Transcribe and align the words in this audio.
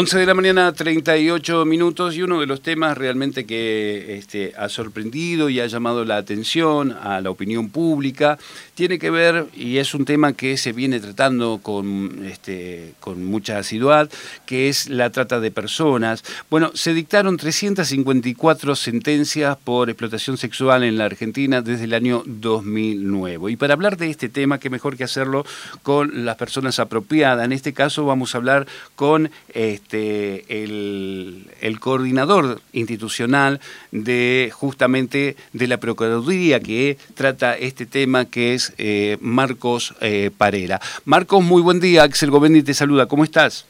11 0.00 0.18
de 0.18 0.24
la 0.24 0.32
mañana, 0.32 0.72
38 0.72 1.66
minutos, 1.66 2.16
y 2.16 2.22
uno 2.22 2.40
de 2.40 2.46
los 2.46 2.62
temas 2.62 2.96
realmente 2.96 3.44
que 3.44 4.16
este, 4.16 4.54
ha 4.56 4.70
sorprendido 4.70 5.50
y 5.50 5.60
ha 5.60 5.66
llamado 5.66 6.06
la 6.06 6.16
atención 6.16 6.92
a 6.92 7.20
la 7.20 7.28
opinión 7.28 7.68
pública 7.68 8.38
tiene 8.80 8.98
que 8.98 9.10
ver, 9.10 9.44
y 9.54 9.76
es 9.76 9.92
un 9.92 10.06
tema 10.06 10.32
que 10.32 10.56
se 10.56 10.72
viene 10.72 11.00
tratando 11.00 11.60
con, 11.62 12.24
este, 12.24 12.94
mucha 13.14 13.58
asiduidad, 13.58 14.08
que 14.46 14.70
es 14.70 14.88
la 14.88 15.10
trata 15.10 15.38
de 15.38 15.50
personas. 15.50 16.24
Bueno, 16.48 16.70
se 16.72 16.94
dictaron 16.94 17.36
354 17.36 18.74
sentencias 18.76 19.58
por 19.58 19.90
explotación 19.90 20.38
sexual 20.38 20.82
en 20.82 20.96
la 20.96 21.04
Argentina 21.04 21.60
desde 21.60 21.84
el 21.84 21.92
año 21.92 22.22
2009. 22.24 23.52
Y 23.52 23.56
para 23.56 23.74
hablar 23.74 23.98
de 23.98 24.08
este 24.08 24.30
tema, 24.30 24.58
qué 24.58 24.70
mejor 24.70 24.96
que 24.96 25.04
hacerlo 25.04 25.44
con 25.82 26.24
las 26.24 26.36
personas 26.36 26.78
apropiadas. 26.78 27.44
En 27.44 27.52
este 27.52 27.74
caso 27.74 28.06
vamos 28.06 28.34
a 28.34 28.38
hablar 28.38 28.66
con... 28.96 29.30
Este, 29.52 29.89
este, 29.90 30.62
el, 30.62 31.80
coordinador 31.80 32.60
institucional 32.72 33.60
de 33.90 34.52
justamente 34.52 35.34
de 35.52 35.66
la 35.66 35.78
Procuraduría 35.78 36.60
que 36.60 36.96
trata 37.14 37.56
este 37.56 37.86
tema, 37.86 38.26
que 38.26 38.54
es 38.54 38.72
eh, 38.78 39.16
Marcos 39.20 39.94
eh, 40.00 40.30
Parera. 40.36 40.80
Marcos, 41.04 41.42
muy 41.42 41.60
buen 41.60 41.80
día. 41.80 42.04
Axel 42.04 42.30
Govendi 42.30 42.62
te 42.62 42.74
saluda. 42.74 43.06
¿Cómo 43.06 43.24
estás? 43.24 43.66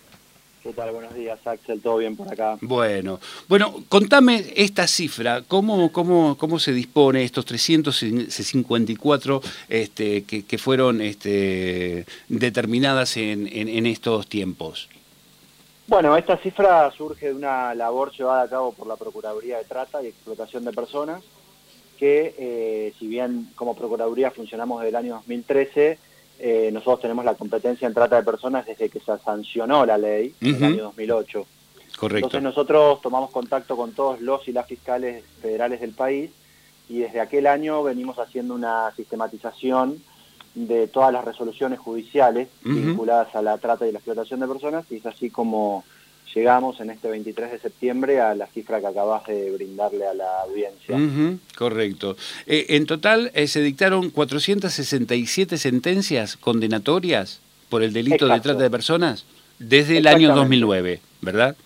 ¿Qué 0.63 0.75
tal? 0.75 0.91
Buenos 0.91 1.15
días, 1.15 1.39
Axel. 1.47 1.81
¿Todo 1.81 1.97
bien 1.97 2.17
por 2.17 2.31
acá? 2.31 2.59
Bueno, 2.61 3.19
bueno, 3.49 3.83
contame 3.89 4.45
esta 4.57 4.87
cifra. 4.87 5.43
¿Cómo, 5.49 5.91
cómo, 5.91 6.37
cómo 6.37 6.59
se 6.59 6.73
dispone 6.73 7.25
estos 7.25 7.47
354 7.47 9.41
este, 9.71 10.25
que, 10.25 10.45
que 10.45 10.59
fueron 10.59 11.01
este, 11.01 12.05
determinadas 12.29 13.17
en, 13.17 13.49
en 13.51 13.87
estos 13.87 14.27
tiempos? 14.27 14.89
Bueno, 15.91 16.17
esta 16.17 16.37
cifra 16.37 16.89
surge 16.93 17.27
de 17.27 17.35
una 17.35 17.75
labor 17.75 18.13
llevada 18.13 18.43
a 18.43 18.49
cabo 18.49 18.71
por 18.71 18.87
la 18.87 18.95
Procuraduría 18.95 19.59
de 19.59 19.65
Trata 19.65 20.01
y 20.01 20.07
Explotación 20.07 20.65
de 20.65 20.71
Personas, 20.71 21.21
que 21.99 22.33
eh, 22.39 22.95
si 22.97 23.09
bien 23.09 23.49
como 23.57 23.75
Procuraduría 23.75 24.31
funcionamos 24.31 24.79
desde 24.79 24.91
el 24.91 24.95
año 24.95 25.15
2013, 25.15 25.99
eh, 26.39 26.71
nosotros 26.73 27.01
tenemos 27.01 27.25
la 27.25 27.35
competencia 27.35 27.89
en 27.89 27.95
trata 27.95 28.15
de 28.15 28.23
personas 28.23 28.67
desde 28.67 28.89
que 28.89 29.01
se 29.01 29.19
sancionó 29.19 29.85
la 29.85 29.99
ley 29.99 30.33
en 30.41 30.55
el 30.55 30.63
año 30.63 30.83
2008. 30.85 31.47
Correcto. 31.99 32.17
Entonces 32.19 32.43
nosotros 32.45 33.01
tomamos 33.03 33.33
contacto 33.33 33.77
con 33.77 33.93
todos 33.93 34.21
los 34.21 34.47
y 34.47 34.53
las 34.53 34.69
fiscales 34.69 35.25
federales 35.43 35.81
del 35.81 35.95
país 35.95 36.31
y 36.89 37.01
desde 37.01 37.21
aquel 37.21 37.49
año 37.49 37.83
venimos 37.83 38.21
haciendo 38.21 38.55
una 38.55 38.93
sistematización 38.95 40.01
de 40.55 40.89
todas 40.89 41.13
las 41.13 41.25
resoluciones 41.25 41.79
judiciales 41.79 42.49
vinculadas 42.63 43.35
a 43.35 43.43
la 43.43 43.59
trata 43.59 43.87
y 43.87 43.93
la 43.93 43.99
explotación 43.99 44.41
de 44.41 44.49
personas 44.49 44.85
y 44.91 44.97
es 44.97 45.07
así 45.07 45.31
como 45.31 45.85
llegamos 46.35 46.81
en 46.81 46.91
este 46.91 47.09
23 47.09 47.53
de 47.53 47.59
septiembre 47.59 48.21
a 48.21 48.35
la 48.35 48.47
cifra 48.47 48.81
que 48.81 48.87
acabas 48.87 49.27
de 49.27 49.51
brindarle 49.53 50.07
a 50.07 50.15
la 50.15 50.43
audiencia. 50.43 50.99
correcto. 51.57 52.17
Eh, 52.47 52.67
en 52.71 52.87
total 52.87 53.31
eh, 53.35 53.47
se 53.47 53.61
dictaron 53.61 54.11
467 54.11 55.59
sentencias 55.59 56.37
condenatorias 56.37 57.41
por 57.69 57.83
el 57.83 57.93
delito 57.93 58.27
de 58.27 58.41
trata 58.41 58.63
de 58.63 58.71
personas 58.71 59.25
desde 59.59 59.99
el 59.99 60.07
año 60.07 60.35
2009, 60.35 61.01
¿verdad? 61.21 61.57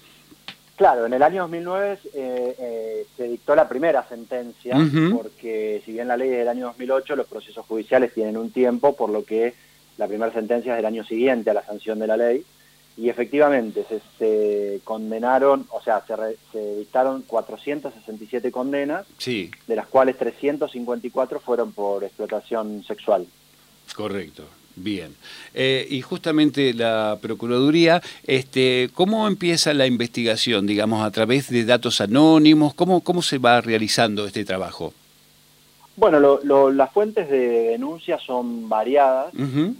Claro, 0.76 1.06
en 1.06 1.12
el 1.12 1.22
año 1.22 1.42
2009 1.42 1.98
eh, 2.14 2.56
eh, 2.58 3.06
se 3.16 3.28
dictó 3.28 3.54
la 3.54 3.68
primera 3.68 4.06
sentencia, 4.08 4.76
porque 5.12 5.80
si 5.84 5.92
bien 5.92 6.08
la 6.08 6.16
ley 6.16 6.30
es 6.30 6.38
del 6.38 6.48
año 6.48 6.66
2008, 6.66 7.14
los 7.14 7.28
procesos 7.28 7.64
judiciales 7.66 8.12
tienen 8.12 8.36
un 8.36 8.50
tiempo, 8.50 8.96
por 8.96 9.10
lo 9.10 9.24
que 9.24 9.54
la 9.98 10.08
primera 10.08 10.32
sentencia 10.32 10.72
es 10.72 10.76
del 10.76 10.86
año 10.86 11.04
siguiente 11.04 11.50
a 11.50 11.54
la 11.54 11.64
sanción 11.64 12.00
de 12.00 12.06
la 12.08 12.16
ley, 12.16 12.44
y 12.96 13.08
efectivamente 13.08 13.84
se, 14.18 14.80
condenaron, 14.82 15.66
o 15.70 15.80
sea, 15.80 16.04
se, 16.06 16.14
se, 16.50 16.76
dictaron 16.76 17.22
467 17.22 18.50
condenas, 18.50 19.06
sí. 19.18 19.52
de 19.68 19.76
las 19.76 19.86
cuales 19.86 20.18
354 20.18 21.38
fueron 21.38 21.72
por 21.72 22.02
explotación 22.02 22.82
sexual. 22.84 23.26
Correcto. 23.94 24.44
Bien. 24.76 25.14
Eh, 25.54 25.86
y 25.88 26.00
justamente 26.00 26.74
la 26.74 27.18
Procuraduría, 27.20 28.02
este, 28.24 28.90
¿cómo 28.94 29.28
empieza 29.28 29.72
la 29.72 29.86
investigación? 29.86 30.66
Digamos, 30.66 31.04
a 31.04 31.10
través 31.10 31.48
de 31.48 31.64
datos 31.64 32.00
anónimos, 32.00 32.74
¿cómo, 32.74 33.02
cómo 33.02 33.22
se 33.22 33.38
va 33.38 33.60
realizando 33.60 34.26
este 34.26 34.44
trabajo? 34.44 34.92
Bueno, 35.96 36.40
las 36.72 36.92
fuentes 36.92 37.30
de 37.30 37.68
denuncia 37.70 38.18
son 38.18 38.68
variadas. 38.68 39.32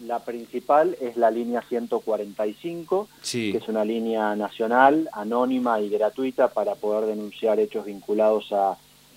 La 0.07 0.21
principal 0.21 0.97
es 1.01 1.17
la 1.17 1.29
línea 1.31 1.61
145, 1.63 3.09
que 3.33 3.57
es 3.57 3.69
una 3.69 3.85
línea 3.85 4.37
nacional, 4.37 5.09
anónima 5.13 5.81
y 5.81 5.89
gratuita 5.89 6.49
para 6.49 6.77
poder 6.77 7.07
denunciar 7.07 7.59
hechos 7.59 7.87
vinculados 7.87 8.53
a 8.53 8.77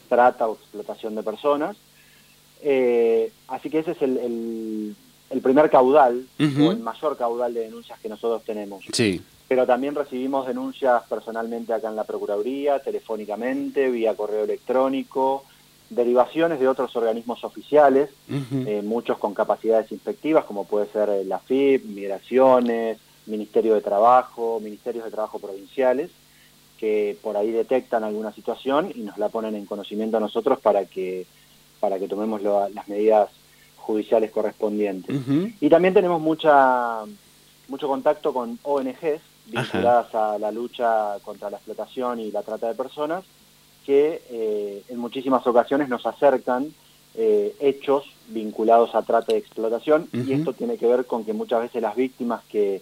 trata 0.09 0.47
o 0.47 0.55
explotación 0.55 1.13
de 1.13 1.21
personas. 1.21 1.77
Eh, 2.63 3.31
así 3.47 3.69
que 3.69 3.79
ese 3.79 3.91
es 3.91 4.01
el 4.01 4.17
el 4.17 4.95
primer 5.41 5.69
caudal 5.69 6.25
o 6.39 6.71
el 6.71 6.79
mayor 6.79 7.17
caudal 7.17 7.53
de 7.53 7.61
denuncias 7.61 7.99
que 7.99 8.09
nosotros 8.09 8.43
tenemos. 8.43 8.83
Sí. 8.91 9.21
Pero 9.47 9.65
también 9.65 9.95
recibimos 9.95 10.45
denuncias 10.45 11.03
personalmente 11.09 11.73
acá 11.73 11.89
en 11.89 11.95
la 11.95 12.03
Procuraduría, 12.03 12.79
telefónicamente, 12.79 13.89
vía 13.89 14.15
correo 14.15 14.43
electrónico, 14.43 15.45
derivaciones 15.89 16.59
de 16.59 16.67
otros 16.67 16.93
organismos 16.95 17.43
oficiales, 17.43 18.09
eh, 18.29 18.81
muchos 18.83 19.17
con 19.17 19.33
capacidades 19.33 19.91
inspectivas, 19.91 20.43
como 20.43 20.65
puede 20.65 20.87
ser 20.87 21.09
eh, 21.09 21.23
la 21.23 21.39
FIP, 21.39 21.85
Migraciones, 21.85 22.97
Ministerio 23.25 23.75
de 23.75 23.81
Trabajo, 23.81 24.59
Ministerios 24.61 25.05
de 25.05 25.11
Trabajo 25.11 25.39
provinciales, 25.39 26.09
que 26.77 27.17
por 27.21 27.37
ahí 27.37 27.51
detectan 27.51 28.03
alguna 28.03 28.33
situación 28.33 28.91
y 28.93 28.99
nos 28.99 29.17
la 29.17 29.29
ponen 29.29 29.55
en 29.55 29.65
conocimiento 29.65 30.17
a 30.17 30.19
nosotros 30.19 30.59
para 30.59 30.85
que, 30.85 31.25
para 31.79 31.99
que 31.99 32.07
tomemos 32.07 32.41
las 32.41 32.87
medidas 32.89 33.29
judiciales 33.87 34.31
correspondientes. 34.31 35.15
Y 35.61 35.69
también 35.69 35.93
tenemos 35.93 36.21
mucha 36.21 37.03
mucho 37.69 37.87
contacto 37.87 38.33
con 38.33 38.59
ONGs 38.63 39.21
vinculadas 39.45 40.13
a 40.13 40.37
la 40.37 40.51
lucha 40.51 41.17
contra 41.23 41.49
la 41.49 41.57
explotación 41.57 42.19
y 42.19 42.31
la 42.31 42.43
trata 42.43 42.67
de 42.67 42.75
personas, 42.75 43.23
que 43.85 44.21
eh, 44.29 44.83
en 44.89 44.99
muchísimas 44.99 45.47
ocasiones 45.47 45.87
nos 45.87 46.05
acercan 46.05 46.73
eh, 47.15 47.55
hechos 47.59 48.03
vinculados 48.27 48.93
a 48.93 49.01
trata 49.03 49.33
y 49.33 49.37
explotación, 49.37 50.09
y 50.11 50.33
esto 50.33 50.51
tiene 50.53 50.77
que 50.77 50.87
ver 50.87 51.05
con 51.05 51.23
que 51.23 51.33
muchas 51.33 51.61
veces 51.61 51.81
las 51.81 51.95
víctimas 51.95 52.43
que 52.49 52.81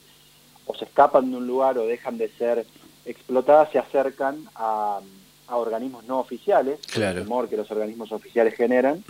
o 0.66 0.76
se 0.76 0.86
escapan 0.86 1.30
de 1.30 1.38
un 1.38 1.46
lugar 1.46 1.78
o 1.78 1.86
dejan 1.86 2.18
de 2.18 2.30
ser 2.30 2.66
explotadas 3.06 3.72
se 3.72 3.78
acercan 3.78 4.38
a 4.56 5.00
a 5.48 5.58
organismos 5.58 6.06
no 6.06 6.20
oficiales, 6.20 6.80
claro. 6.92 7.20
el 7.20 7.24
temor 7.24 7.50
que 7.50 7.58
los 7.58 7.70
organismos 7.72 8.12
oficiales 8.12 8.56
generan, 8.56 9.04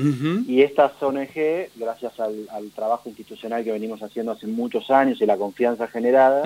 y 0.47 0.61
estas 0.61 0.91
ONG, 1.01 1.69
gracias 1.75 2.19
al, 2.19 2.71
trabajo 2.75 3.09
institucional 3.09 3.63
que 3.63 3.71
venimos 3.71 4.01
haciendo 4.03 4.31
hace 4.31 4.47
muchos 4.47 4.89
años 4.91 5.21
y 5.21 5.25
la 5.25 5.37
confianza 5.37 5.87
generada, 5.87 6.43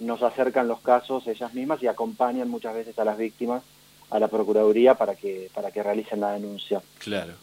nos 0.00 0.22
acercan 0.22 0.68
los 0.68 0.80
casos 0.80 1.26
ellas 1.26 1.54
mismas 1.54 1.82
y 1.82 1.88
acompañan 1.88 2.48
muchas 2.48 2.74
veces 2.74 2.98
a 2.98 3.04
las 3.04 3.18
víctimas 3.18 3.62
a 4.10 4.18
la 4.18 4.28
Procuraduría 4.28 4.94
para 4.94 5.14
que, 5.14 5.50
para 5.54 5.70
que 5.70 5.82
realicen 5.82 6.20
la 6.20 6.32
denuncia. 6.32 6.80
Claro. 6.98 7.34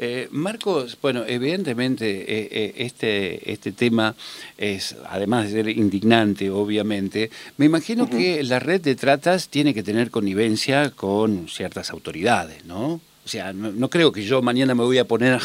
Eh, 0.00 0.28
Marcos, 0.30 0.96
bueno, 1.02 1.24
evidentemente 1.26 2.20
eh, 2.20 2.48
eh, 2.52 2.74
este, 2.76 3.50
este 3.50 3.72
tema 3.72 4.14
es, 4.56 4.94
además 5.08 5.46
de 5.46 5.52
ser 5.52 5.68
indignante, 5.68 6.50
obviamente, 6.50 7.30
me 7.56 7.66
imagino 7.66 8.08
que 8.08 8.42
la 8.44 8.60
red 8.60 8.80
de 8.80 8.94
tratas 8.94 9.48
tiene 9.48 9.74
que 9.74 9.82
tener 9.82 10.12
connivencia 10.12 10.90
con 10.90 11.48
ciertas 11.48 11.90
autoridades, 11.90 12.64
¿no? 12.64 13.00
O 13.24 13.30
sea, 13.30 13.52
no, 13.52 13.90
creo 13.90 14.10
que 14.10 14.22
yo 14.22 14.40
mañana 14.40 14.74
me 14.74 14.84
voy 14.84 14.96
a 14.98 15.04
poner 15.04 15.38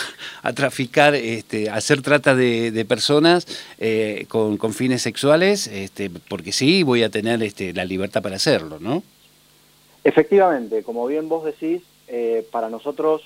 a, 0.44 0.54
traficar, 0.54 1.16
este, 1.16 1.70
a 1.70 1.76
hacer 1.76 2.02
trata 2.02 2.34
de, 2.34 2.86
personas 2.88 3.46
con, 4.30 4.56
con, 4.56 4.74
fines 4.74 5.02
sexuales, 5.02 5.68
este, 5.68 6.10
porque 6.30 6.54
sí 6.54 6.84
voy 6.84 7.04
a 7.04 7.10
tener 7.10 7.44
este, 7.44 7.74
la 7.74 7.84
libertad 7.84 8.22
para 8.22 8.38
hacerlo, 8.38 8.80
¿no? 8.80 9.04
Efectivamente, 10.06 10.84
como 10.84 11.06
bien 11.08 11.28
vos 11.28 11.44
decís, 11.44 11.82
para 12.52 12.70
nosotros 12.70 13.24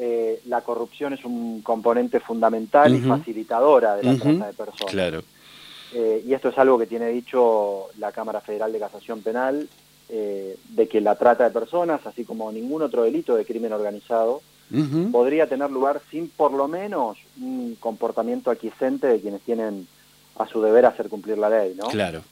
eh, 0.00 0.40
la 0.46 0.60
corrupción 0.60 1.12
es 1.12 1.24
un 1.24 1.60
componente 1.62 2.20
fundamental 2.20 2.94
y 2.94 3.00
facilitadora 3.00 3.96
de 3.96 4.04
la 4.04 4.14
trata 4.14 4.46
de 4.46 4.52
personas. 4.52 4.92
Claro. 4.92 5.22
Eh, 5.92 6.22
y 6.26 6.34
esto 6.34 6.50
es 6.50 6.58
algo 6.58 6.78
que 6.78 6.86
tiene 6.86 7.08
dicho 7.08 7.86
la 7.98 8.12
Cámara 8.12 8.40
Federal 8.40 8.72
de 8.72 8.78
Casación 8.78 9.22
Penal 9.22 9.68
de 10.08 10.88
que 10.88 11.02
la 11.02 11.16
trata 11.16 11.44
de 11.44 11.50
personas, 11.50 12.06
así 12.06 12.24
como 12.24 12.50
ningún 12.50 12.80
otro 12.80 13.02
delito 13.02 13.36
de 13.36 13.44
crimen 13.44 13.74
organizado, 13.74 14.40
podría 15.12 15.46
tener 15.46 15.70
lugar 15.70 16.00
sin 16.10 16.28
por 16.28 16.52
lo 16.52 16.66
menos 16.66 17.18
un 17.38 17.76
comportamiento 17.78 18.50
aquiescente 18.50 19.06
de 19.06 19.20
quienes 19.20 19.42
tienen 19.42 19.86
a 20.38 20.46
su 20.46 20.62
deber 20.62 20.86
hacer 20.86 21.08
cumplir 21.08 21.36
la 21.36 21.50
ley, 21.50 21.74
¿no? 21.76 21.88
Claro. 21.88 22.22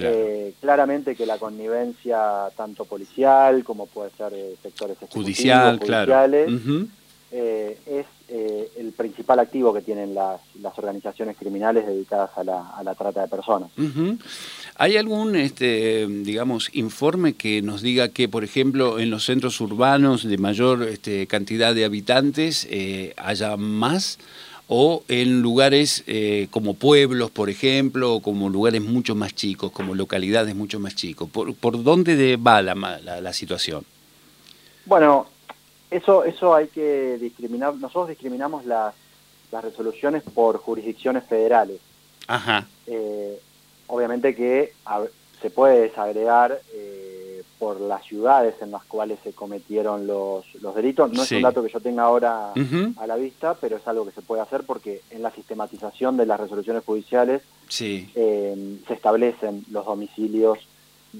Eh, 0.00 0.54
claramente 0.60 1.14
que 1.14 1.24
la 1.24 1.38
connivencia 1.38 2.50
tanto 2.56 2.84
policial 2.84 3.62
como 3.62 3.86
puede 3.86 4.10
ser 4.10 4.32
de 4.32 4.56
sectores 4.60 4.96
judicial, 5.10 5.78
judiciales 5.78 6.50
eh, 7.36 7.78
es 7.86 8.06
eh, 8.28 8.70
el 8.78 8.92
principal 8.92 9.40
activo 9.40 9.74
que 9.74 9.82
tienen 9.82 10.14
las, 10.14 10.40
las 10.60 10.78
organizaciones 10.78 11.36
criminales 11.36 11.86
dedicadas 11.86 12.30
a 12.36 12.44
la, 12.44 12.70
a 12.70 12.84
la 12.84 12.94
trata 12.94 13.22
de 13.22 13.28
personas. 13.28 13.70
¿Hay 14.76 14.96
algún, 14.96 15.34
este, 15.34 16.06
digamos, 16.06 16.70
informe 16.74 17.34
que 17.34 17.60
nos 17.60 17.82
diga 17.82 18.08
que, 18.08 18.28
por 18.28 18.44
ejemplo, 18.44 18.98
en 18.98 19.10
los 19.10 19.24
centros 19.24 19.60
urbanos 19.60 20.22
de 20.22 20.38
mayor 20.38 20.84
este, 20.84 21.26
cantidad 21.26 21.74
de 21.74 21.84
habitantes 21.84 22.68
haya 23.16 23.56
más? 23.56 24.18
o 24.68 25.04
en 25.08 25.42
lugares 25.42 26.04
eh, 26.06 26.48
como 26.50 26.74
pueblos, 26.74 27.30
por 27.30 27.50
ejemplo, 27.50 28.14
o 28.14 28.22
como 28.22 28.48
lugares 28.48 28.82
mucho 28.82 29.14
más 29.14 29.34
chicos, 29.34 29.70
como 29.72 29.94
localidades 29.94 30.54
mucho 30.54 30.80
más 30.80 30.94
chicos. 30.94 31.28
¿Por, 31.30 31.54
por 31.54 31.82
dónde 31.82 32.36
va 32.36 32.62
la, 32.62 32.74
la, 32.74 33.32
situación? 33.32 33.84
Bueno, 34.86 35.26
eso, 35.90 36.24
eso 36.24 36.54
hay 36.54 36.68
que 36.68 37.18
discriminar. 37.18 37.74
Nosotros 37.74 38.08
discriminamos 38.08 38.64
las, 38.66 38.94
las 39.52 39.64
resoluciones 39.64 40.22
por 40.22 40.58
jurisdicciones 40.58 41.24
federales. 41.24 41.80
Ajá. 42.26 42.66
Eh, 42.86 43.38
obviamente 43.86 44.34
que 44.34 44.72
se 45.40 45.50
puede 45.50 45.80
desagregar 45.82 46.60
eh, 46.72 47.42
por 47.58 47.80
las 47.80 48.04
ciudades 48.04 48.54
en 48.60 48.70
las 48.70 48.84
cuales 48.84 49.18
se 49.22 49.32
cometieron 49.32 50.06
los, 50.06 50.44
los 50.60 50.74
delitos. 50.74 51.12
No 51.12 51.22
es 51.22 51.32
un 51.32 51.42
dato 51.42 51.62
que 51.62 51.70
yo 51.70 51.80
tenga 51.80 52.02
ahora 52.02 52.52
a 52.52 53.06
la 53.06 53.16
vista, 53.16 53.54
pero 53.54 53.76
es 53.76 53.86
algo 53.86 54.04
que 54.04 54.12
se 54.12 54.22
puede 54.22 54.42
hacer 54.42 54.64
porque 54.64 55.02
en 55.10 55.22
la 55.22 55.30
sistematización 55.30 56.16
de 56.16 56.26
las 56.26 56.40
resoluciones 56.40 56.84
judiciales 56.84 57.42
eh, 57.80 58.78
se 58.86 58.94
establecen 58.94 59.64
los 59.70 59.86
domicilios 59.86 60.58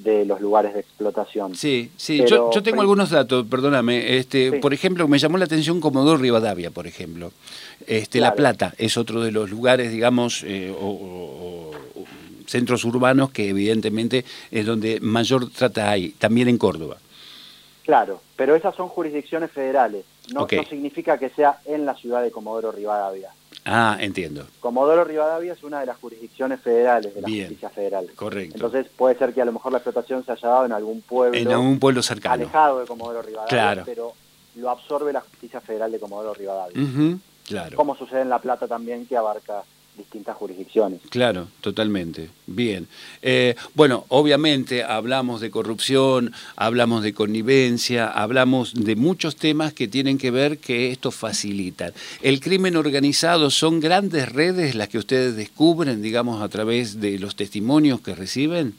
de 0.02 0.24
los 0.24 0.40
lugares 0.40 0.74
de 0.74 0.80
explotación. 0.80 1.54
Sí, 1.54 1.90
sí, 1.96 2.24
yo, 2.26 2.50
tengo 2.62 2.80
algunos 2.80 3.10
datos, 3.10 3.46
perdóname. 3.46 4.16
Este, 4.16 4.52
Por 4.60 4.74
ejemplo, 4.74 5.06
me 5.08 5.18
llamó 5.18 5.38
la 5.38 5.44
atención 5.44 5.80
Comodoro 5.80 6.18
Rivadavia, 6.18 6.70
por 6.70 6.86
ejemplo. 6.86 7.32
Este, 7.86 8.20
La 8.20 8.34
Plata 8.34 8.74
es 8.78 8.96
otro 8.96 9.22
de 9.22 9.32
los 9.32 9.50
lugares, 9.50 9.92
digamos, 9.92 10.42
eh, 10.44 10.74
o 10.78 11.70
centros 12.46 12.84
urbanos 12.84 13.30
que 13.30 13.48
evidentemente 13.48 14.24
es 14.50 14.66
donde 14.66 15.00
mayor 15.00 15.50
trata 15.50 15.90
hay, 15.90 16.10
también 16.10 16.48
en 16.48 16.58
Córdoba. 16.58 16.98
Claro, 17.82 18.20
pero 18.36 18.54
esas 18.54 18.74
son 18.74 18.88
jurisdicciones 18.88 19.50
federales, 19.50 20.04
no, 20.32 20.46
significa 20.48 21.18
que 21.18 21.28
sea 21.30 21.58
en 21.66 21.84
la 21.84 21.94
ciudad 21.94 22.22
de 22.22 22.30
Comodoro 22.30 22.72
Rivadavia. 22.72 23.30
Ah, 23.64 23.96
entiendo. 23.98 24.46
Comodoro 24.60 25.04
Rivadavia 25.04 25.54
es 25.54 25.62
una 25.62 25.80
de 25.80 25.86
las 25.86 25.96
jurisdicciones 25.96 26.60
federales 26.60 27.14
de 27.14 27.22
la 27.22 27.28
justicia 27.28 27.70
federal. 27.70 28.10
Correcto. 28.14 28.56
Entonces 28.56 28.86
puede 28.94 29.16
ser 29.16 29.32
que 29.32 29.40
a 29.40 29.44
lo 29.44 29.52
mejor 29.52 29.72
la 29.72 29.78
explotación 29.78 30.24
se 30.24 30.32
haya 30.32 30.48
dado 30.48 30.66
en 30.66 30.72
algún 30.72 31.00
pueblo. 31.00 31.38
En 31.38 31.48
algún 31.48 31.78
pueblo 31.78 32.02
cercano. 32.02 32.34
Alejado 32.34 32.80
de 32.80 32.86
Comodoro 32.86 33.22
Rivadavia, 33.22 33.82
pero 33.84 34.12
lo 34.56 34.70
absorbe 34.70 35.12
la 35.12 35.20
justicia 35.20 35.60
federal 35.60 35.90
de 35.90 35.98
Comodoro 35.98 36.34
Rivadavia. 36.34 36.76
claro. 37.46 37.76
Como 37.76 37.96
sucede 37.96 38.20
en 38.20 38.28
La 38.28 38.38
Plata 38.38 38.68
también, 38.68 39.06
que 39.06 39.16
abarca 39.16 39.62
distintas 39.96 40.36
jurisdicciones. 40.36 41.00
Claro, 41.10 41.48
totalmente. 41.60 42.30
Bien. 42.46 42.88
Eh, 43.22 43.54
bueno, 43.74 44.04
obviamente 44.08 44.82
hablamos 44.82 45.40
de 45.40 45.50
corrupción, 45.50 46.32
hablamos 46.56 47.02
de 47.02 47.14
connivencia, 47.14 48.08
hablamos 48.08 48.74
de 48.74 48.96
muchos 48.96 49.36
temas 49.36 49.72
que 49.72 49.88
tienen 49.88 50.18
que 50.18 50.30
ver 50.30 50.58
que 50.58 50.90
esto 50.90 51.10
facilita. 51.10 51.92
El 52.22 52.40
crimen 52.40 52.76
organizado 52.76 53.50
son 53.50 53.80
grandes 53.80 54.30
redes 54.30 54.74
las 54.74 54.88
que 54.88 54.98
ustedes 54.98 55.36
descubren, 55.36 56.02
digamos, 56.02 56.42
a 56.42 56.48
través 56.48 57.00
de 57.00 57.18
los 57.18 57.36
testimonios 57.36 58.00
que 58.00 58.14
reciben. 58.14 58.74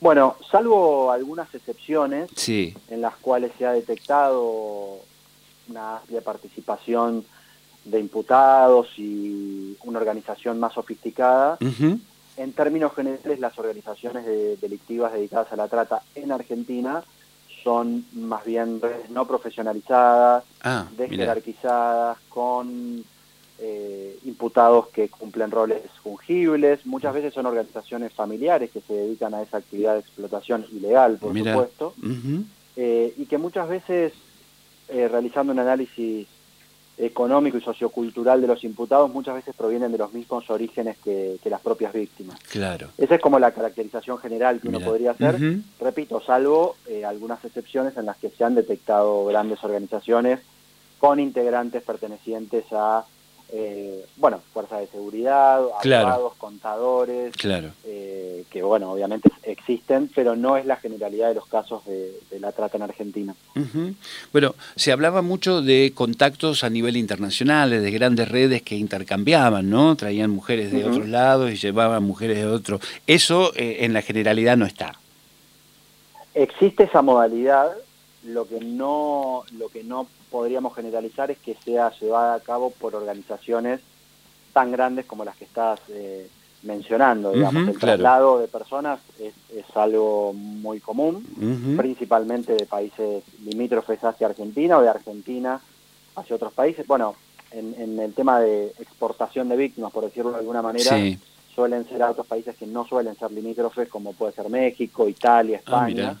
Bueno, 0.00 0.36
salvo 0.50 1.10
algunas 1.10 1.54
excepciones 1.54 2.28
sí. 2.36 2.74
en 2.90 3.00
las 3.00 3.16
cuales 3.16 3.52
se 3.58 3.66
ha 3.66 3.72
detectado 3.72 5.00
una 5.68 5.96
amplia 5.98 6.20
participación 6.20 7.24
de 7.86 8.00
imputados 8.00 8.88
y 8.98 9.76
una 9.84 9.98
organización 9.98 10.60
más 10.60 10.74
sofisticada. 10.74 11.58
En 12.36 12.52
términos 12.52 12.94
generales, 12.94 13.40
las 13.40 13.58
organizaciones 13.58 14.26
delictivas 14.60 15.12
dedicadas 15.12 15.52
a 15.52 15.56
la 15.56 15.68
trata 15.68 16.02
en 16.14 16.32
Argentina 16.32 17.02
son 17.66 18.04
más 18.12 18.44
bien 18.44 18.80
redes 18.80 19.10
no 19.10 19.26
profesionalizadas, 19.26 20.44
ah, 20.62 20.86
desjerarquizadas, 20.96 22.18
con 22.28 23.04
eh, 23.58 24.18
imputados 24.24 24.88
que 24.88 25.08
cumplen 25.08 25.50
roles 25.50 25.82
fungibles. 26.02 26.84
Muchas 26.84 27.14
veces 27.14 27.34
son 27.34 27.46
organizaciones 27.46 28.12
familiares 28.12 28.70
que 28.70 28.82
se 28.82 28.92
dedican 28.92 29.34
a 29.34 29.42
esa 29.42 29.56
actividad 29.56 29.94
de 29.94 30.00
explotación 30.00 30.66
ilegal, 30.70 31.16
por 31.16 31.36
supuesto, 31.36 31.94
eh, 32.76 33.14
y 33.16 33.24
que 33.24 33.38
muchas 33.38 33.68
veces, 33.68 34.12
eh, 34.88 35.08
realizando 35.08 35.52
un 35.52 35.58
análisis 35.58 36.28
económico 36.98 37.58
y 37.58 37.60
sociocultural 37.60 38.40
de 38.40 38.46
los 38.46 38.64
imputados 38.64 39.12
muchas 39.12 39.34
veces 39.34 39.54
provienen 39.54 39.92
de 39.92 39.98
los 39.98 40.12
mismos 40.12 40.48
orígenes 40.50 40.96
que, 40.98 41.38
las 41.44 41.60
propias 41.60 41.92
víctimas. 41.92 42.38
Claro. 42.50 42.88
Esa 42.98 43.14
es 43.16 43.20
como 43.20 43.38
la 43.38 43.52
caracterización 43.52 44.18
general 44.18 44.60
que 44.60 44.68
uno 44.68 44.80
podría 44.80 45.12
hacer, 45.12 45.38
repito, 45.78 46.20
salvo 46.20 46.76
eh, 46.88 47.04
algunas 47.04 47.44
excepciones 47.44 47.96
en 47.96 48.06
las 48.06 48.16
que 48.16 48.30
se 48.30 48.42
han 48.42 48.54
detectado 48.54 49.26
grandes 49.26 49.62
organizaciones 49.62 50.40
con 50.98 51.20
integrantes 51.20 51.82
pertenecientes 51.82 52.64
a 52.72 53.04
eh, 53.52 54.04
bueno, 54.16 54.40
fuerzas 54.52 54.80
de 54.80 54.88
seguridad, 54.88 55.58
abogados, 55.58 56.34
contadores, 56.36 57.32
claro. 57.36 57.70
Eh, 57.84 58.44
que 58.50 58.62
bueno, 58.62 58.90
obviamente 58.90 59.30
existen, 59.44 60.10
pero 60.12 60.34
no 60.34 60.56
es 60.56 60.66
la 60.66 60.76
generalidad 60.76 61.28
de 61.28 61.34
los 61.36 61.46
casos 61.46 61.84
de, 61.84 62.12
la 62.40 62.50
trata 62.50 62.76
en 62.76 62.82
Argentina. 62.82 63.34
Bueno, 64.32 64.54
se 64.74 64.90
hablaba 64.90 65.22
mucho 65.22 65.62
de 65.62 65.92
contactos 65.94 66.64
a 66.64 66.70
nivel 66.70 66.96
internacional, 66.96 67.70
de 67.70 67.90
grandes 67.90 68.28
redes 68.28 68.62
que 68.62 68.74
intercambiaban, 68.74 69.70
¿no? 69.70 69.96
Traían 69.96 70.30
mujeres 70.30 70.72
de 70.72 70.84
otros 70.84 71.08
lados 71.08 71.52
y 71.52 71.56
llevaban 71.56 72.02
mujeres 72.02 72.38
de 72.38 72.46
otros. 72.46 72.80
Eso 73.06 73.52
eh, 73.54 73.78
en 73.80 73.92
la 73.92 74.02
generalidad 74.02 74.56
no 74.56 74.66
está. 74.66 74.98
Existe 76.34 76.84
esa 76.84 77.00
modalidad, 77.00 77.70
lo 78.24 78.46
que 78.46 78.60
no, 78.60 79.44
lo 79.52 79.68
que 79.68 79.84
no 79.84 80.08
podríamos 80.36 80.74
generalizar 80.74 81.30
es 81.30 81.38
que 81.38 81.56
sea 81.64 81.90
llevada 81.98 82.34
a 82.34 82.40
cabo 82.40 82.68
por 82.68 82.94
organizaciones 82.94 83.80
tan 84.52 84.70
grandes 84.70 85.06
como 85.06 85.24
las 85.24 85.34
que 85.34 85.46
estás 85.46 85.80
eh, 85.88 86.28
mencionando. 86.62 87.32
Digamos. 87.32 87.68
el 87.68 87.78
traslado 87.78 88.38
de 88.38 88.46
personas 88.46 89.00
es, 89.18 89.32
algo 89.74 90.34
muy 90.34 90.78
común, 90.80 91.24
principalmente 91.78 92.52
de 92.52 92.66
países 92.66 93.24
limítrofes 93.46 94.04
hacia 94.04 94.26
Argentina 94.26 94.76
o 94.76 94.82
de 94.82 94.90
Argentina 94.90 95.58
hacia 96.16 96.36
otros 96.36 96.52
países. 96.52 96.86
Bueno, 96.86 97.14
en, 97.50 97.98
el 97.98 98.12
tema 98.12 98.38
de 98.40 98.66
exportación 98.78 99.48
de 99.48 99.56
víctimas, 99.56 99.90
por 99.90 100.04
decirlo 100.04 100.32
de 100.32 100.40
alguna 100.40 100.60
manera, 100.60 100.98
suelen 101.54 101.88
ser 101.88 102.02
a 102.02 102.10
otros 102.10 102.26
países 102.26 102.54
que 102.56 102.66
no 102.66 102.86
suelen 102.86 103.16
ser 103.16 103.32
limítrofes, 103.32 103.88
como 103.88 104.12
puede 104.12 104.34
ser 104.34 104.50
México, 104.50 105.08
Italia, 105.08 105.62
ah, 105.64 105.88
España, 105.88 106.16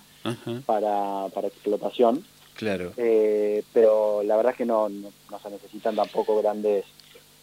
para, 0.64 1.26
para 1.34 1.48
explotación. 1.48 2.24
Claro. 2.56 2.92
Eh, 2.96 3.62
pero 3.72 4.22
la 4.22 4.36
verdad 4.36 4.52
es 4.52 4.58
que 4.58 4.64
no, 4.64 4.88
no, 4.88 5.38
se 5.42 5.50
necesitan 5.50 5.94
tampoco 5.94 6.40
grandes 6.40 6.84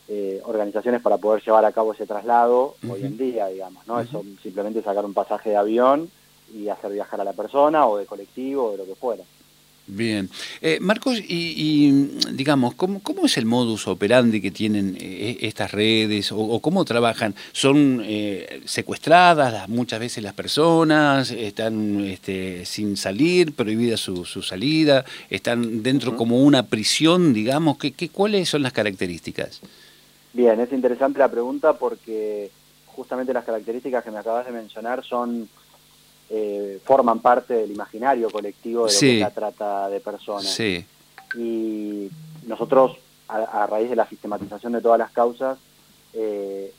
eh, 0.08 0.42
organizaciones 0.44 1.02
para 1.02 1.18
poder 1.18 1.44
llevar 1.44 1.66
a 1.66 1.72
cabo 1.72 1.94
ese 1.94 2.08
traslado 2.08 2.76
hoy 2.90 3.04
en 3.04 3.18
día, 3.18 3.48
digamos, 3.48 3.88
¿no? 3.88 4.00
Eso 4.00 4.24
simplemente 4.42 4.82
sacar 4.82 5.06
un 5.06 5.14
pasaje 5.14 5.52
de 5.52 5.58
avión 5.58 6.10
y 6.54 6.68
hacer 6.70 6.92
viajar 6.92 7.22
a 7.22 7.24
la 7.24 7.34
persona 7.34 7.88
o 7.88 7.98
de 7.98 8.06
colectivo 8.06 8.66
o 8.66 8.72
de 8.72 8.78
lo 8.78 8.86
que 8.86 8.96
fuera. 8.96 9.24
Bien. 9.86 10.30
Eh, 10.62 10.80
Marcos, 10.80 11.20
y, 11.20 11.92
digamos, 12.32 12.74
¿cómo, 12.76 13.02
¿cómo, 13.04 13.26
es 13.26 13.38
el 13.38 13.46
modus 13.46 13.88
operandi 13.88 14.40
que 14.40 14.50
tienen 14.50 14.96
eh, 14.98 15.38
estas 15.42 15.72
redes 15.72 16.32
o, 16.32 16.60
cómo 16.62 16.86
trabajan? 16.86 17.36
¿Son 17.52 18.02
eh, 18.06 18.62
secuestradas 18.64 19.68
muchas 19.68 20.00
veces 20.00 20.24
las 20.24 20.34
personas? 20.34 21.32
¿Están 21.32 22.00
este, 22.06 22.66
sin 22.66 22.96
salir, 22.96 23.54
prohibida 23.54 23.98
su, 23.98 24.24
su, 24.24 24.42
salida? 24.42 25.04
¿Están 25.30 25.84
dentro 25.84 26.16
como 26.16 26.42
una 26.42 26.64
prisión, 26.68 27.34
digamos? 27.34 27.78
¿Qué, 27.78 27.92
qué, 27.92 28.08
cuáles 28.08 28.48
son 28.48 28.64
las 28.64 28.72
características? 28.72 29.60
Bien, 30.32 30.60
es 30.62 30.72
interesante 30.72 31.20
la 31.20 31.30
pregunta 31.30 31.74
porque 31.74 32.50
justamente 32.86 33.34
las 33.34 33.44
características 33.44 34.04
que 34.04 34.12
me 34.12 34.20
acabas 34.20 34.46
de 34.46 34.54
mencionar 34.54 35.04
son 35.04 35.50
eh, 36.36 36.80
forman 36.84 37.20
parte 37.20 37.54
del 37.54 37.72
imaginario 37.72 38.28
colectivo 38.32 38.88
de 38.88 38.94
lo 38.94 39.00
que 39.00 39.20
la 39.20 39.30
trata 39.30 39.88
de 39.88 40.00
personas. 40.00 40.60
Y 41.36 42.10
nosotros, 42.48 42.98
a, 43.28 43.68
raíz 43.68 43.88
de 43.92 43.96
la 43.96 44.08
sistematización 44.08 44.74
de 44.74 44.82
todas 44.82 44.98
las 44.98 45.12
causas, 45.12 45.60
eh, 46.14 46.74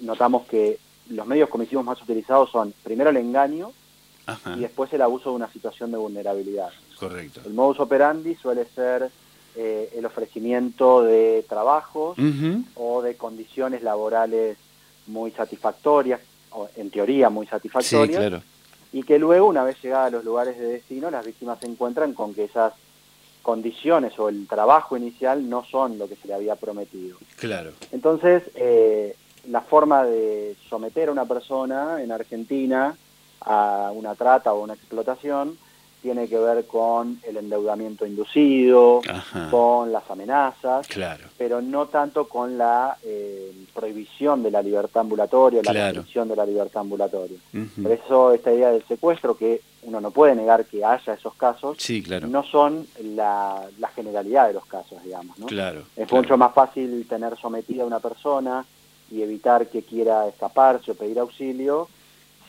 notamos 0.00 0.46
que 0.46 0.78
los 1.08 1.26
medios 1.26 1.48
comisivos 1.48 1.82
más 1.82 2.02
utilizados 2.02 2.50
son, 2.50 2.74
primero, 2.82 3.08
el 3.08 3.16
engaño 3.16 3.72
y 4.54 4.60
después 4.60 4.92
el 4.92 5.00
abuso 5.00 5.30
de 5.30 5.36
una 5.36 5.50
situación 5.50 5.90
de 5.90 5.96
vulnerabilidad. 5.96 6.68
Correcto. 6.98 7.40
El 7.46 7.54
modus 7.54 7.80
operandi 7.80 8.34
suele 8.34 8.66
ser 8.66 9.10
eh, 9.56 9.94
el 9.96 10.04
ofrecimiento 10.04 11.02
de 11.02 11.42
trabajos 11.48 12.18
o 12.74 13.00
de 13.00 13.16
condiciones 13.16 13.82
laborales 13.82 14.58
muy 15.06 15.30
satisfactorias, 15.30 16.20
o 16.50 16.68
en 16.76 16.90
teoría 16.90 17.30
muy 17.30 17.46
satisfactorias, 17.46 18.42
y 18.92 19.02
que 19.02 19.18
luego, 19.18 19.46
una 19.46 19.64
vez 19.64 19.80
llegadas 19.82 20.08
a 20.08 20.16
los 20.16 20.24
lugares 20.24 20.58
de 20.58 20.66
destino, 20.66 21.10
las 21.10 21.24
víctimas 21.24 21.60
se 21.60 21.66
encuentran 21.66 22.12
con 22.12 22.34
que 22.34 22.44
esas 22.44 22.74
condiciones 23.42 24.18
o 24.18 24.28
el 24.28 24.46
trabajo 24.46 24.96
inicial 24.96 25.48
no 25.48 25.64
son 25.64 25.98
lo 25.98 26.08
que 26.08 26.16
se 26.16 26.28
le 26.28 26.34
había 26.34 26.56
prometido. 26.56 27.16
Claro. 27.36 27.72
Entonces, 27.92 28.42
eh, 28.54 29.16
la 29.48 29.62
forma 29.62 30.04
de 30.04 30.56
someter 30.68 31.08
a 31.08 31.12
una 31.12 31.24
persona 31.24 32.02
en 32.02 32.12
Argentina 32.12 32.96
a 33.40 33.90
una 33.94 34.14
trata 34.14 34.52
o 34.52 34.62
una 34.62 34.74
explotación 34.74 35.56
tiene 36.00 36.28
que 36.28 36.38
ver 36.38 36.66
con 36.66 37.20
el 37.26 37.36
endeudamiento 37.36 38.06
inducido, 38.06 39.00
con 39.50 39.92
las 39.92 40.10
amenazas, 40.10 40.86
pero 41.36 41.60
no 41.60 41.86
tanto 41.86 42.28
con 42.28 42.56
la 42.56 42.96
eh, 43.02 43.52
prohibición 43.74 44.42
de 44.42 44.50
la 44.50 44.62
libertad 44.62 45.02
ambulatoria, 45.02 45.62
la 45.62 45.72
restricción 45.72 46.28
de 46.28 46.36
la 46.36 46.46
libertad 46.46 46.80
ambulatoria. 46.80 47.38
Por 47.82 47.92
eso 47.92 48.32
esta 48.32 48.52
idea 48.52 48.70
del 48.70 48.84
secuestro, 48.86 49.36
que 49.36 49.60
uno 49.82 50.00
no 50.00 50.10
puede 50.10 50.34
negar 50.34 50.64
que 50.66 50.84
haya 50.84 51.14
esos 51.14 51.34
casos, 51.34 51.78
no 52.28 52.42
son 52.44 52.86
la, 53.02 53.66
generalidad 53.94 54.48
de 54.48 54.54
los 54.54 54.66
casos, 54.66 55.02
digamos. 55.02 55.38
¿no? 55.38 55.46
es 55.96 56.12
mucho 56.12 56.36
más 56.36 56.54
fácil 56.54 57.06
tener 57.08 57.36
sometida 57.36 57.82
a 57.82 57.86
una 57.86 58.00
persona 58.00 58.64
y 59.10 59.22
evitar 59.22 59.66
que 59.66 59.82
quiera 59.82 60.28
escaparse 60.28 60.92
o 60.92 60.94
pedir 60.94 61.18
auxilio 61.18 61.88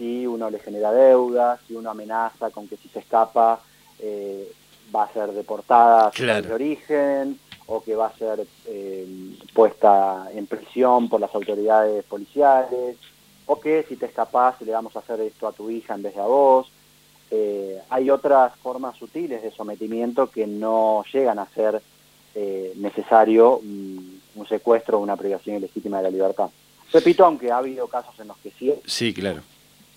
si 0.02 0.26
uno 0.26 0.50
le 0.50 0.58
genera 0.58 0.92
deudas, 0.92 1.60
si 1.68 1.76
uno 1.76 1.92
amenaza 1.92 2.50
con 2.50 2.68
que 2.68 2.76
si 2.76 2.90
se 2.90 2.98
escapa 2.98 3.62
eh, 4.00 4.52
va 4.94 5.04
a 5.04 5.14
ser 5.14 5.32
deportada 5.32 6.08
a 6.08 6.12
su 6.12 6.26
de 6.26 6.52
origen 6.52 7.40
o 7.68 7.84
que 7.84 7.96
va 7.96 8.08
a 8.08 8.18
ser 8.18 8.44
eh, 8.66 9.06
puesta 9.54 10.28
en 10.34 10.48
prisión 10.48 11.08
por 11.08 11.22
las 11.22 11.34
autoridades 11.36 12.04
policiales 12.06 12.98
o 13.46 13.60
que 13.60 13.86
si 13.88 13.96
te 13.96 14.08
escapas 14.08 14.60
le 14.62 14.72
vamos 14.72 14.96
a 14.96 15.00
hacer 15.00 15.20
esto 15.22 15.48
a 15.48 15.52
tu 15.52 15.70
hija 15.70 15.94
en 15.94 16.02
vez 16.02 16.16
de 16.16 16.22
a 16.22 16.26
vos. 16.26 16.72
Eh, 17.30 17.80
hay 17.92 18.10
otras 18.10 18.56
formas 18.56 18.98
sutiles 18.98 19.44
de 19.44 19.52
sometimiento 19.52 20.32
que 20.32 20.48
no 20.48 21.06
llegan 21.14 21.38
a 21.38 21.48
ser 21.50 21.80
necesario 22.78 23.58
un, 23.58 24.22
un 24.36 24.48
secuestro 24.48 24.98
o 24.98 25.02
una 25.02 25.18
privación 25.18 25.58
ilegítima 25.58 25.98
de 25.98 26.04
la 26.04 26.10
libertad. 26.10 26.50
Repito, 26.92 27.26
aunque 27.26 27.52
ha 27.52 27.58
habido 27.58 27.88
casos 27.88 28.18
en 28.20 28.30
los 28.30 28.38
que 28.38 28.52
sí. 28.58 28.74
Sí, 28.86 29.14
claro 29.14 29.42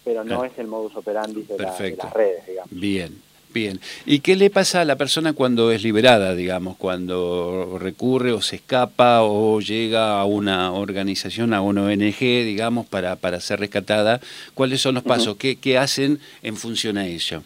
pero 0.05 0.25
no 0.25 0.45
es 0.45 0.53
el 0.59 0.67
modus 0.67 0.95
operandi 0.97 1.43
de, 1.43 1.59
las 1.59 2.13
redes, 2.13 2.47
digamos. 2.47 2.71
Bien. 2.71 3.23
Bien. 3.55 3.79
¿Y 4.05 4.19
qué 4.19 4.35
le 4.35 4.51
pasa 4.51 4.81
a 4.81 4.85
la 4.85 4.97
persona 4.97 5.33
cuando 5.33 5.71
es 5.71 5.85
liberada, 5.85 6.35
digamos, 6.35 6.77
cuando 6.77 7.79
recurre 7.81 8.33
o 8.33 8.43
se 8.43 8.57
escapa 8.57 9.23
o 9.23 9.61
llega 9.61 10.19
a 10.19 10.25
una 10.25 10.73
organización, 10.73 11.55
a 11.55 11.61
una 11.61 11.85
ONG, 11.85 12.19
digamos, 12.19 12.85
para, 12.85 13.15
para 13.15 13.39
ser 13.39 13.61
rescatada? 13.61 14.21
¿Cuáles 14.55 14.81
son 14.81 14.97
los 14.97 15.05
pasos? 15.05 15.37
¿Qué, 15.37 15.55
¿Qué, 15.55 15.79
hacen 15.79 16.19
en 16.43 16.57
función 16.57 16.99
a 16.99 17.07
ello? 17.07 17.45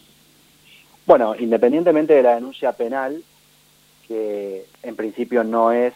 Bueno, 1.05 1.35
independientemente 1.39 2.15
de 2.15 2.23
la 2.23 2.37
denuncia 2.37 2.73
penal, 2.73 3.23
que 4.09 4.65
en 4.83 4.97
principio 4.97 5.45
no 5.45 5.73
es 5.73 5.93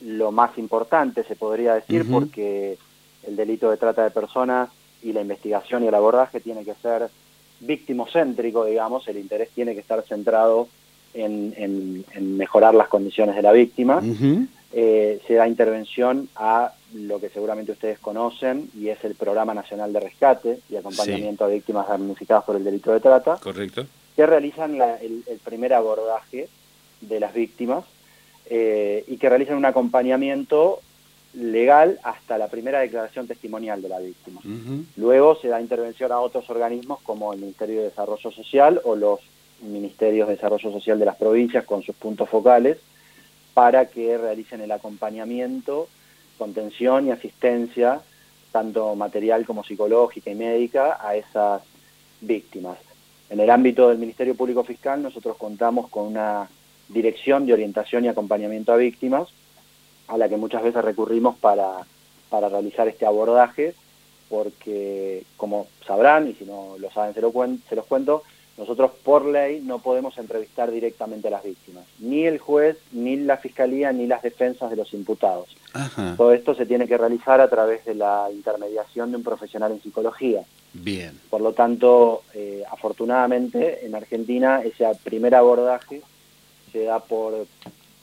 lo 0.00 0.32
más 0.32 0.56
importante, 0.56 1.24
se 1.24 1.36
podría 1.36 1.74
decir, 1.74 2.06
porque 2.10 2.78
el 3.26 3.36
delito 3.36 3.70
de 3.70 3.76
trata 3.76 4.02
de 4.02 4.10
personas 4.10 4.70
y 5.06 5.12
la 5.12 5.20
investigación 5.20 5.84
y 5.84 5.86
el 5.86 5.94
abordaje 5.94 6.40
tiene 6.40 6.64
que 6.64 6.74
ser 6.74 7.08
víctimocéntrico, 7.60 8.64
digamos, 8.64 9.06
el 9.06 9.18
interés 9.18 9.50
tiene 9.50 9.74
que 9.74 9.80
estar 9.80 10.02
centrado 10.02 10.68
en, 11.14 12.04
mejorar 12.36 12.74
las 12.74 12.88
condiciones 12.88 13.36
de 13.36 13.42
la 13.42 13.52
víctima. 13.52 14.02
Eh, 14.72 15.20
se 15.26 15.34
da 15.34 15.46
intervención 15.46 16.28
a 16.34 16.72
lo 16.92 17.20
que 17.20 17.30
seguramente 17.30 17.72
ustedes 17.72 18.00
conocen 18.00 18.68
y 18.76 18.88
es 18.88 19.02
el 19.04 19.14
Programa 19.14 19.54
Nacional 19.54 19.92
de 19.92 20.00
Rescate 20.00 20.58
y 20.68 20.76
Acompañamiento 20.76 21.44
a 21.44 21.48
Víctimas 21.48 21.88
damnificadas 21.88 22.44
por 22.44 22.56
el 22.56 22.64
delito 22.64 22.92
de 22.92 23.00
trata. 23.00 23.36
Correcto. 23.36 23.86
Que 24.16 24.26
realizan 24.26 24.74
el, 25.00 25.22
primer 25.44 25.72
abordaje 25.72 26.48
de 27.00 27.20
las 27.20 27.32
víctimas 27.32 27.84
eh, 28.46 29.04
y 29.06 29.16
que 29.18 29.28
realizan 29.28 29.56
un 29.56 29.66
acompañamiento 29.66 30.80
legal 31.36 32.00
hasta 32.02 32.38
la 32.38 32.48
primera 32.48 32.80
declaración 32.80 33.26
testimonial 33.26 33.82
de 33.82 33.88
la 33.88 34.00
víctima. 34.00 34.40
Luego 34.96 35.36
se 35.36 35.48
da 35.48 35.60
intervención 35.60 36.10
a 36.10 36.20
otros 36.20 36.48
organismos 36.48 37.00
como 37.02 37.32
el 37.32 37.40
Ministerio 37.40 37.78
de 37.78 37.90
Desarrollo 37.90 38.30
Social 38.30 38.80
o 38.84 38.96
los 38.96 39.20
Ministerios 39.60 40.28
de 40.28 40.34
Desarrollo 40.34 40.72
Social 40.72 40.98
de 40.98 41.04
las 41.04 41.16
provincias 41.16 41.64
con 41.64 41.82
sus 41.82 41.94
puntos 41.94 42.28
focales 42.28 42.78
para 43.54 43.86
que 43.86 44.16
realicen 44.18 44.60
el 44.60 44.72
acompañamiento, 44.72 45.88
contención 46.38 47.06
y 47.06 47.10
asistencia, 47.10 48.00
tanto 48.52 48.94
material 48.94 49.44
como 49.44 49.64
psicológica 49.64 50.30
y 50.30 50.34
médica, 50.34 50.98
a 51.00 51.16
esas 51.16 51.62
víctimas. 52.20 52.78
En 53.28 53.40
el 53.40 53.50
ámbito 53.50 53.88
del 53.88 53.98
Ministerio 53.98 54.34
Público 54.34 54.64
Fiscal 54.64 55.02
nosotros 55.02 55.36
contamos 55.36 55.88
con 55.88 56.06
una 56.06 56.48
dirección 56.88 57.44
de 57.44 57.52
orientación 57.52 58.04
y 58.04 58.08
acompañamiento 58.08 58.72
a 58.72 58.76
víctimas 58.76 59.28
a 60.08 60.16
la 60.18 60.28
que 60.28 60.36
muchas 60.36 60.62
veces 60.62 60.84
recurrimos 60.84 61.36
para, 61.36 61.78
para 62.30 62.48
realizar 62.48 62.88
este 62.88 63.06
abordaje, 63.06 63.74
porque 64.28 65.24
como 65.36 65.66
sabrán, 65.86 66.28
y 66.28 66.34
si 66.34 66.44
no 66.44 66.76
lo 66.78 66.90
saben 66.90 67.14
se, 67.14 67.20
lo 67.20 67.32
se 67.68 67.76
los 67.76 67.86
cuento, 67.86 68.22
nosotros 68.58 68.92
por 69.04 69.26
ley 69.26 69.60
no 69.60 69.80
podemos 69.80 70.16
entrevistar 70.16 70.70
directamente 70.70 71.28
a 71.28 71.32
las 71.32 71.44
víctimas, 71.44 71.84
ni 71.98 72.24
el 72.24 72.38
juez, 72.38 72.78
ni 72.92 73.16
la 73.16 73.36
fiscalía, 73.36 73.92
ni 73.92 74.06
las 74.06 74.22
defensas 74.22 74.70
de 74.70 74.76
los 74.76 74.94
imputados. 74.94 75.48
Todo 76.16 76.32
esto 76.32 76.54
se 76.54 76.64
tiene 76.64 76.88
que 76.88 76.96
realizar 76.96 77.40
a 77.42 77.50
través 77.50 77.84
de 77.84 77.94
la 77.94 78.28
intermediación 78.32 79.10
de 79.10 79.18
un 79.18 79.22
profesional 79.22 79.72
en 79.72 79.82
psicología. 79.82 80.42
Bien. 80.72 81.18
Por 81.28 81.42
lo 81.42 81.52
tanto, 81.52 82.22
eh, 82.32 82.62
afortunadamente 82.70 83.84
en 83.84 83.94
Argentina 83.94 84.62
ese 84.62 84.86
primer 85.04 85.34
abordaje 85.34 86.00
se 86.72 86.84
da 86.84 87.00
por 87.00 87.46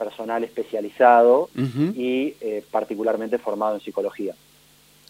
personal 0.04 0.44
especializado 0.44 1.50
y 1.96 2.36
eh, 2.42 2.64
particularmente 2.70 3.38
formado 3.38 3.76
en 3.76 3.82
psicología. 3.82 4.34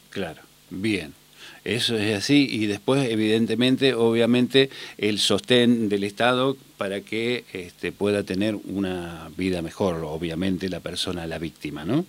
Claro, 0.09 0.41
bien. 0.69 1.13
Eso 1.63 1.97
es 1.97 2.17
así 2.17 2.47
y 2.51 2.65
después 2.67 3.09
evidentemente, 3.09 3.93
obviamente, 3.93 4.69
el 4.97 5.17
sostén 5.19 5.87
del 5.87 6.03
Estado 6.03 6.57
para 6.77 7.01
que 7.01 7.45
este, 7.53 7.93
pueda 7.93 8.23
tener 8.23 8.55
una 8.65 9.29
vida 9.37 9.61
mejor, 9.61 10.03
obviamente, 10.03 10.67
la 10.67 10.81
persona, 10.81 11.25
la 11.25 11.39
víctima, 11.39 11.85
¿no? 11.85 12.05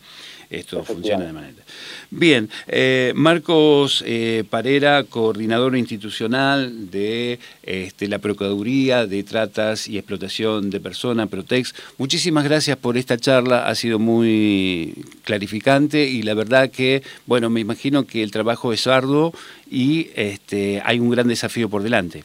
Esto 0.59 0.85
funciona 0.85 1.25
de 1.27 1.33
manera. 1.33 1.63
Bien, 2.11 2.49
eh, 2.69 3.13
Marcos 3.17 4.05
eh, 4.07 4.45
Parera, 4.49 5.05
coordinador 5.05 5.77
institucional 5.77 6.91
de 6.91 7.39
este, 7.63 8.07
la 8.09 8.19
Procuraduría 8.19 9.07
de 9.07 9.23
Tratas 9.25 9.89
y 9.89 9.99
Explotación 9.99 10.71
de 10.71 10.81
Personas, 10.81 11.29
Protex, 11.29 11.75
muchísimas 11.99 12.45
gracias 12.45 12.77
por 12.77 12.97
esta 12.97 13.17
charla, 13.19 13.67
ha 13.67 13.75
sido 13.75 13.99
muy 13.99 14.95
clarificante 15.25 16.05
y 16.05 16.23
la 16.23 16.35
verdad 16.35 16.71
que, 16.71 17.03
bueno, 17.27 17.51
me 17.51 17.61
imagino 17.61 18.07
que 18.07 18.23
el 18.23 18.31
trabajo 18.31 18.73
es 18.73 18.87
arduo 18.87 19.33
y 19.71 20.11
este, 20.15 20.81
hay 20.85 21.01
un 21.01 21.11
gran 21.11 21.29
desafío 21.29 21.69
por 21.69 21.83
delante. 21.83 22.23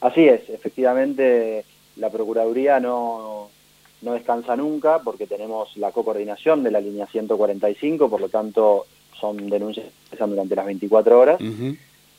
Así 0.00 0.22
es, 0.22 0.40
efectivamente 0.50 1.64
la 1.96 2.10
Procuraduría 2.10 2.80
no, 2.80 3.50
no 4.02 4.12
descansa 4.12 4.56
nunca 4.56 4.98
porque 4.98 5.26
tenemos 5.26 5.76
la 5.76 5.92
co-coordinación 5.92 6.62
de 6.62 6.70
la 6.70 6.80
línea 6.80 7.06
145, 7.06 8.10
por 8.10 8.20
lo 8.20 8.28
tanto 8.28 8.86
son 9.18 9.48
denuncias 9.48 9.86
que 10.10 10.16
durante 10.16 10.56
las 10.56 10.66
24 10.66 11.18
horas. 11.18 11.40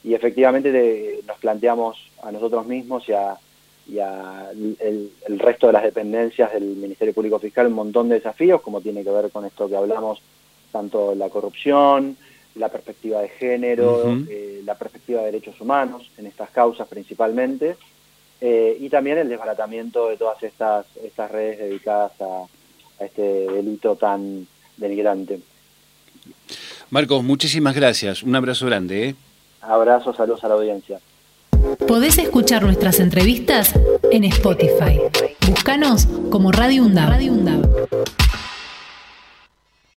Y 0.04 0.14
efectivamente 0.14 1.20
nos 1.28 1.38
planteamos 1.38 1.98
a 2.22 2.32
nosotros 2.32 2.66
mismos 2.66 3.04
y 3.08 4.00
a, 4.00 4.50
el, 4.54 5.40
resto 5.40 5.68
de 5.68 5.74
las 5.74 5.84
dependencias 5.84 6.54
del 6.54 6.64
Ministerio 6.64 7.14
Público 7.14 7.40
Fiscal 7.40 7.68
un 7.68 7.74
montón 7.74 8.10
de 8.10 8.16
desafíos 8.16 8.62
como 8.62 8.82
tiene 8.82 9.04
que 9.04 9.12
ver 9.12 9.30
con 9.30 9.46
esto 9.46 9.68
que 9.68 9.76
hablamos, 9.76 10.22
tanto 10.72 11.14
la 11.16 11.30
corrupción, 11.30 12.16
la 12.56 12.70
perspectiva 12.70 13.22
de 13.22 13.30
género, 13.30 14.18
eh, 14.30 14.62
la 14.64 14.76
perspectiva 14.76 15.20
de 15.20 15.28
derechos 15.28 15.60
humanos 15.60 16.10
en 16.18 16.28
estas 16.28 16.50
causas 16.52 16.88
principalmente, 16.88 17.76
eh, 18.46 18.76
y 18.78 18.90
también 18.90 19.18
el 19.18 19.30
desbaratamiento 19.30 20.10
de 20.10 20.18
todas 20.18 20.44
estas, 20.44 20.86
estas 21.02 21.32
redes 21.32 21.60
dedicadas 21.60 22.12
a, 22.20 22.44
este 23.00 23.22
delito 23.22 23.96
tan 23.96 24.46
denigrante. 24.76 25.40
Marcos, 26.90 27.24
muchísimas 27.24 27.74
gracias. 27.74 28.22
Un 28.22 28.36
abrazo 28.36 28.66
grande. 28.66 29.10
¿eh? 29.10 29.16
Abrazo, 29.62 30.14
saludos 30.14 30.44
a 30.44 30.50
la 30.50 30.56
audiencia. 30.56 31.00
Podés 31.88 32.18
escuchar 32.18 32.64
nuestras 32.64 33.00
entrevistas 33.00 33.74
en 34.12 34.26
Spotify. 34.26 35.00
Búscanos 35.48 36.08
como 36.30 36.52
Radio 36.52 36.86
Radio 36.94 37.32
UNDAV. 37.32 38.53